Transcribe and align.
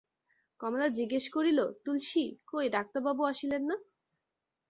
কমলা 0.59 0.87
জিজ্ঞাসা 0.97 1.29
করিল, 1.35 1.59
তুলসী, 1.83 2.25
কই 2.47 2.65
ডাক্তারবাবু 2.75 3.21
আসিলেন 3.31 3.63
না? 3.69 3.75